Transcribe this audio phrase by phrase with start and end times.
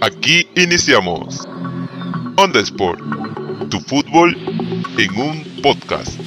[0.00, 1.46] Aquí iniciamos
[2.36, 3.00] Onda Sport,
[3.70, 4.36] tu fútbol
[4.98, 6.18] en un podcast.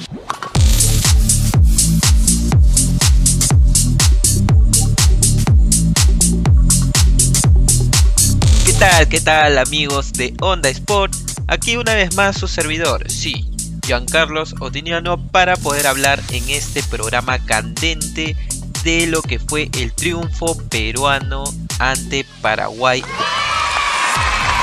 [8.64, 9.08] ¿Qué tal?
[9.08, 11.12] ¿Qué tal amigos de Onda Sport?
[11.48, 13.44] Aquí una vez más su servidor, sí,
[13.84, 18.36] Giancarlos Otiniano para poder hablar en este programa candente
[18.84, 21.44] de lo que fue el triunfo peruano
[21.82, 23.02] ante Paraguay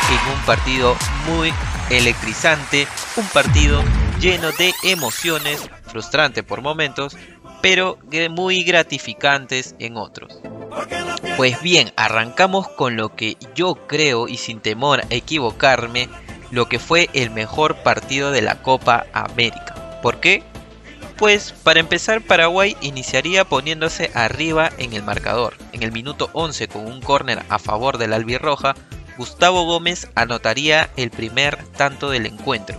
[0.09, 0.95] en un partido
[1.27, 1.53] muy
[1.89, 3.84] electrizante, un partido
[4.20, 7.16] lleno de emociones, frustrante por momentos,
[7.61, 7.99] pero
[8.31, 10.39] muy gratificantes en otros.
[11.35, 16.09] Pues bien, arrancamos con lo que yo creo y sin temor a equivocarme,
[16.52, 19.99] lo que fue el mejor partido de la Copa América.
[20.02, 20.41] ¿Por qué?
[21.17, 25.55] Pues para empezar Paraguay iniciaría poniéndose arriba en el marcador.
[25.79, 28.75] En el minuto 11 con un córner a favor del albirroja,
[29.17, 32.77] Gustavo Gómez anotaría el primer tanto del encuentro.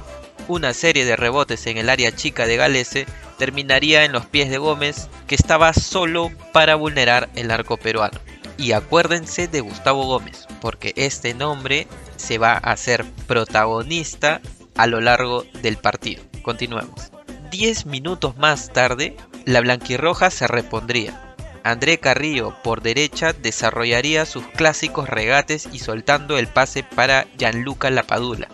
[0.48, 3.06] Una serie de rebotes en el área chica de Galese
[3.38, 8.20] terminaría en los pies de Gómez, que estaba solo para vulnerar el arco peruano.
[8.58, 14.42] Y acuérdense de Gustavo Gómez, porque este nombre se va a hacer protagonista
[14.76, 16.22] a lo largo del partido.
[16.42, 17.10] Continuemos.
[17.50, 21.29] 10 minutos más tarde, la blanquirroja se repondría.
[21.62, 28.48] André Carrillo por derecha desarrollaría sus clásicos regates y soltando el pase para Gianluca Lapadula.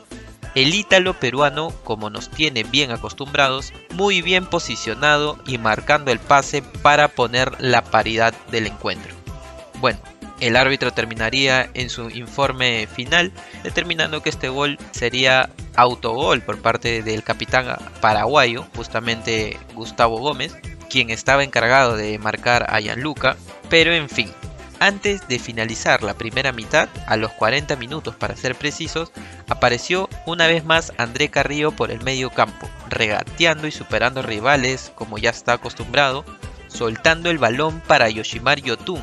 [0.54, 6.62] El ítalo peruano, como nos tiene bien acostumbrados, muy bien posicionado y marcando el pase
[6.62, 9.14] para poner la paridad del encuentro.
[9.80, 9.98] Bueno,
[10.40, 17.02] el árbitro terminaría en su informe final determinando que este gol sería autogol por parte
[17.02, 20.56] del capitán paraguayo, justamente Gustavo Gómez,
[20.88, 23.36] quien estaba encargado de marcar a Gianluca,
[23.68, 24.32] pero en fin,
[24.78, 29.10] antes de finalizar la primera mitad, a los 40 minutos para ser precisos,
[29.48, 35.16] apareció una vez más André Carrillo por el medio campo, regateando y superando rivales como
[35.16, 36.24] ya está acostumbrado,
[36.68, 39.02] soltando el balón para Yoshimar Yotun,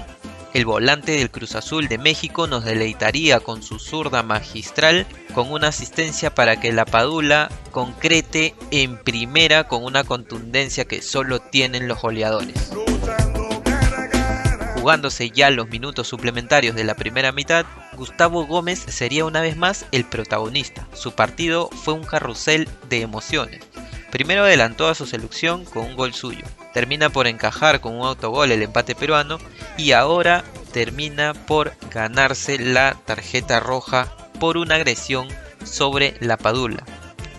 [0.53, 5.69] el volante del Cruz Azul de México nos deleitaría con su zurda magistral con una
[5.69, 12.01] asistencia para que la Padula concrete en primera con una contundencia que solo tienen los
[12.01, 12.71] goleadores.
[14.75, 17.65] Jugándose ya los minutos suplementarios de la primera mitad,
[17.95, 20.87] Gustavo Gómez sería una vez más el protagonista.
[20.93, 23.72] Su partido fue un carrusel de emociones.
[24.13, 28.51] Primero adelantó a su selección con un gol suyo, termina por encajar con un autogol
[28.51, 29.39] el empate peruano
[29.75, 35.27] y ahora termina por ganarse la tarjeta roja por una agresión
[35.65, 36.83] sobre la Padula.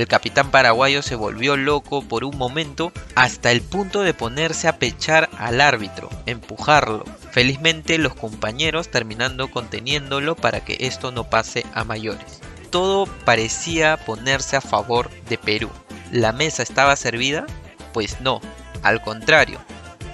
[0.00, 4.80] El capitán paraguayo se volvió loco por un momento hasta el punto de ponerse a
[4.80, 7.04] pechar al árbitro, empujarlo.
[7.30, 12.40] Felizmente los compañeros terminando conteniéndolo para que esto no pase a mayores.
[12.70, 15.70] Todo parecía ponerse a favor de Perú.
[16.14, 17.44] ¿La mesa estaba servida?
[17.92, 18.40] Pues no,
[18.84, 19.58] al contrario,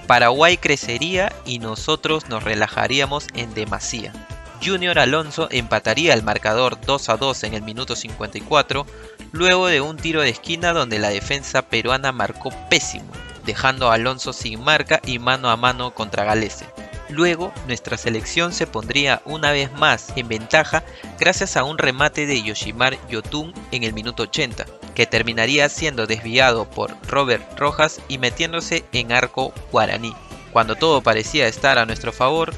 [0.07, 4.11] Paraguay crecería y nosotros nos relajaríamos en demasía.
[4.65, 8.87] Junior Alonso empataría el marcador 2 a 2 en el minuto 54,
[9.31, 13.11] luego de un tiro de esquina donde la defensa peruana marcó pésimo,
[13.45, 16.65] dejando a Alonso sin marca y mano a mano contra Galese.
[17.09, 20.83] Luego, nuestra selección se pondría una vez más en ventaja
[21.19, 24.65] gracias a un remate de Yoshimar Yotun en el minuto 80,
[24.95, 30.13] que terminaría siendo desviado por Robert Rojas y metiéndose en arco guaraní.
[30.51, 32.53] Cuando todo parecía estar a nuestro favor,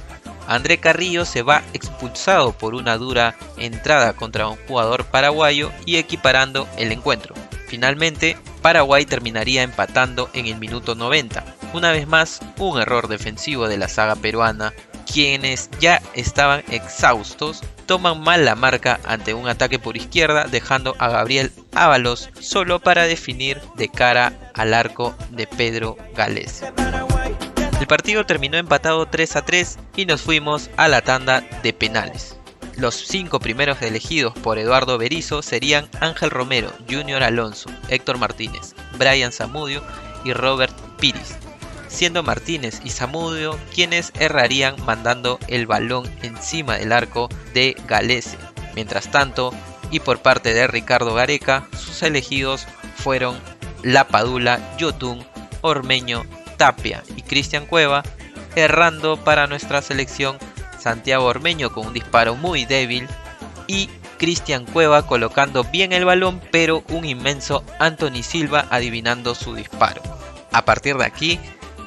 [0.47, 6.67] André Carrillo se va expulsado por una dura entrada contra un jugador paraguayo y equiparando
[6.77, 7.35] el encuentro.
[7.67, 11.43] Finalmente, Paraguay terminaría empatando en el minuto 90.
[11.73, 14.73] Una vez más, un error defensivo de la saga peruana,
[15.05, 21.09] quienes ya estaban exhaustos toman mal la marca ante un ataque por izquierda, dejando a
[21.09, 26.63] Gabriel Ábalos solo para definir de cara al arco de Pedro Gales.
[27.79, 32.37] El partido terminó empatado 3 a 3 y nos fuimos a la tanda de penales.
[32.77, 39.31] Los cinco primeros elegidos por Eduardo Berizo serían Ángel Romero, Junior Alonso, Héctor Martínez, Brian
[39.31, 39.83] Zamudio
[40.23, 41.35] y Robert Piris,
[41.93, 48.37] siendo Martínez y Zamudio quienes errarían mandando el balón encima del arco de Galese.
[48.75, 49.53] Mientras tanto,
[49.91, 53.37] y por parte de Ricardo Gareca, sus elegidos fueron
[53.83, 55.23] La Padula, Yotun,
[55.61, 56.25] Ormeño,
[56.57, 58.01] Tapia y Cristian Cueva,
[58.55, 60.37] errando para nuestra selección
[60.79, 63.07] Santiago Ormeño con un disparo muy débil
[63.67, 63.87] y
[64.17, 70.01] Cristian Cueva colocando bien el balón pero un inmenso Anthony Silva adivinando su disparo.
[70.51, 71.39] A partir de aquí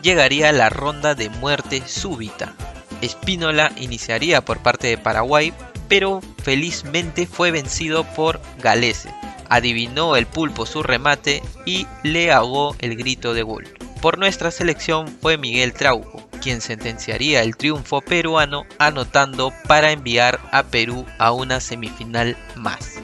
[0.07, 2.55] llegaría la ronda de muerte súbita.
[3.01, 5.53] Espínola iniciaría por parte de Paraguay,
[5.89, 9.13] pero felizmente fue vencido por Galese.
[9.49, 13.65] Adivinó el pulpo su remate y le ahogó el grito de gol.
[14.01, 20.63] Por nuestra selección fue Miguel Trauco, quien sentenciaría el triunfo peruano anotando para enviar a
[20.63, 23.01] Perú a una semifinal más.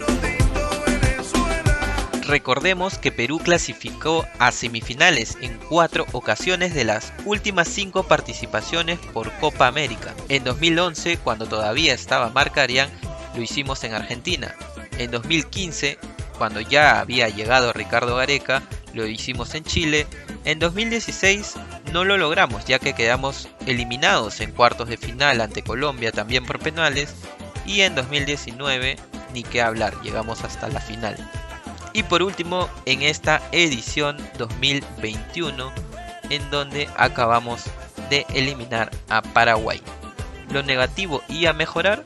[2.27, 9.33] Recordemos que Perú clasificó a semifinales en cuatro ocasiones de las últimas cinco participaciones por
[9.39, 10.15] Copa América.
[10.29, 12.89] En 2011, cuando todavía estaba Marcarian,
[13.35, 14.55] lo hicimos en Argentina.
[14.99, 15.99] En 2015,
[16.39, 18.63] cuando ya había llegado Ricardo Gareca,
[18.95, 20.07] lo hicimos en Chile.
[20.45, 21.55] En 2016
[21.93, 26.61] no lo logramos ya que quedamos eliminados en cuartos de final ante Colombia también por
[26.61, 27.15] penales.
[27.67, 28.97] Y en 2019
[29.33, 31.17] ni que hablar, llegamos hasta la final.
[31.93, 35.73] Y por último, en esta edición 2021,
[36.31, 37.65] en donde acabamos
[38.09, 39.83] de eliminar a Paraguay.
[40.50, 42.05] Lo negativo y a mejorar,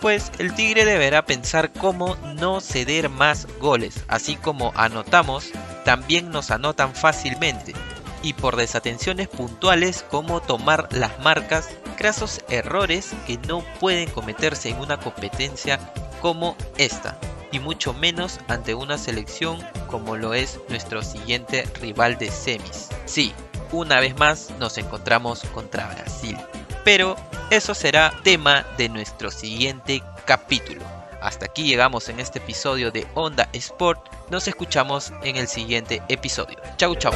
[0.00, 5.50] pues el Tigre deberá pensar cómo no ceder más goles, así como anotamos,
[5.84, 7.74] también nos anotan fácilmente,
[8.22, 14.78] y por desatenciones puntuales como tomar las marcas, grasos errores que no pueden cometerse en
[14.78, 15.78] una competencia
[16.20, 17.18] como esta
[17.52, 19.58] y mucho menos ante una selección
[19.88, 22.88] como lo es nuestro siguiente rival de semis.
[23.06, 23.32] Sí,
[23.72, 26.36] una vez más nos encontramos contra Brasil,
[26.84, 27.16] pero
[27.50, 30.82] eso será tema de nuestro siguiente capítulo.
[31.20, 34.08] Hasta aquí llegamos en este episodio de Onda Sport.
[34.30, 36.58] Nos escuchamos en el siguiente episodio.
[36.76, 37.12] Chau chau.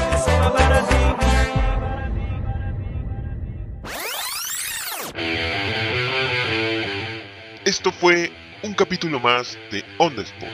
[7.65, 8.33] Esto fue
[8.63, 10.53] un capítulo más de On the Sport.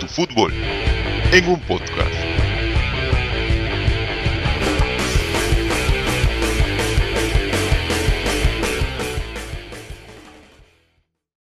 [0.00, 0.52] Tu fútbol
[1.32, 2.23] en un podcast.